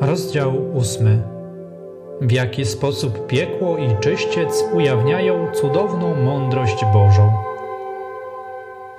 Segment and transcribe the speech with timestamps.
[0.00, 1.22] Rozdział ósmy.
[2.20, 7.32] W jaki sposób piekło i czyściec ujawniają cudowną mądrość Bożą.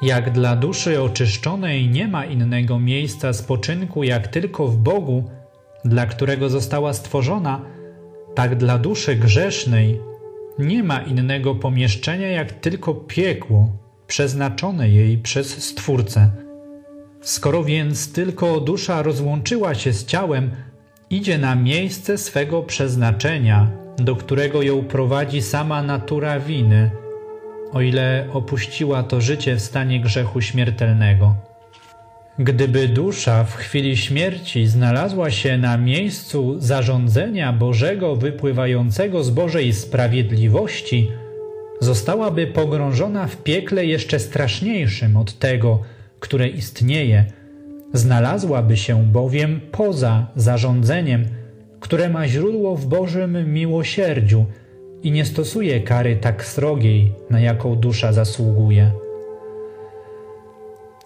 [0.01, 5.23] Jak dla duszy oczyszczonej nie ma innego miejsca spoczynku jak tylko w Bogu,
[5.85, 7.61] dla którego została stworzona,
[8.35, 10.01] tak dla duszy grzesznej
[10.59, 13.69] nie ma innego pomieszczenia jak tylko piekło,
[14.07, 16.31] przeznaczone jej przez Stwórcę.
[17.21, 20.51] Skoro więc tylko dusza rozłączyła się z ciałem,
[21.11, 26.91] idzie na miejsce swego przeznaczenia, do którego ją prowadzi sama natura winy,
[27.71, 31.35] o ile opuściła to życie w stanie grzechu śmiertelnego.
[32.39, 41.11] Gdyby dusza w chwili śmierci znalazła się na miejscu zarządzenia Bożego wypływającego z Bożej sprawiedliwości,
[41.79, 45.81] zostałaby pogrążona w piekle jeszcze straszniejszym od tego,
[46.19, 47.25] które istnieje.
[47.93, 51.25] Znalazłaby się bowiem poza zarządzeniem,
[51.79, 54.45] które ma źródło w Bożym miłosierdziu
[55.03, 58.91] i nie stosuje kary tak srogiej, na jaką dusza zasługuje.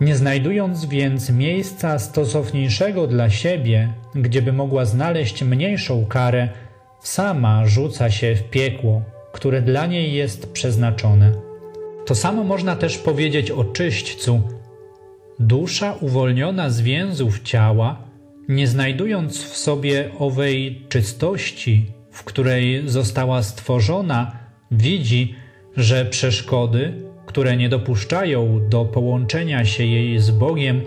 [0.02, 6.50] Nie znajdując więc miejsca stosowniejszego dla siebie, gdzieby mogła znaleźć mniejszą karę,
[7.00, 11.31] sama rzuca się w piekło, które dla niej jest przeznaczone.
[12.06, 14.41] To samo można też powiedzieć o czyśćcu.
[15.39, 17.97] Dusza uwolniona z więzów ciała,
[18.47, 24.31] nie znajdując w sobie owej czystości, w której została stworzona,
[24.72, 25.36] widzi,
[25.78, 26.94] że przeszkody,
[27.25, 30.81] które nie dopuszczają do połączenia się jej z Bogiem,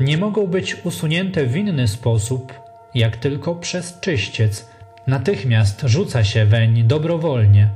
[0.00, 2.52] nie mogą być usunięte w inny sposób,
[2.94, 4.70] jak tylko przez czyściec.
[5.06, 7.70] Natychmiast rzuca się weń dobrowolnie.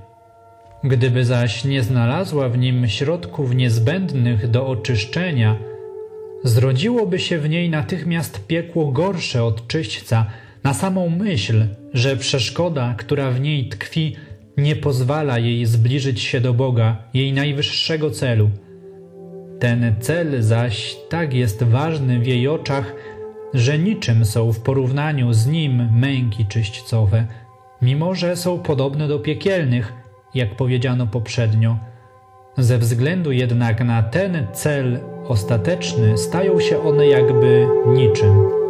[0.85, 5.57] Gdyby zaś nie znalazła w nim środków niezbędnych do oczyszczenia,
[6.45, 10.27] zrodziłoby się w niej natychmiast piekło gorsze od czyśćca,
[10.65, 14.17] na samą myśl, że przeszkoda, która w niej tkwi,
[14.57, 18.51] nie pozwala jej zbliżyć się do Boga, jej najwyższego celu.
[19.59, 22.95] Ten cel zaś tak jest ważny w jej oczach,
[23.55, 27.27] że niczym są w porównaniu z nim męki czyśćcowe,
[27.83, 29.93] mimo że są podobne do piekielnych,
[30.35, 31.77] jak powiedziano poprzednio.
[32.59, 38.66] Ze względu jednak na ten cel ostateczny stają się one jakby niczym.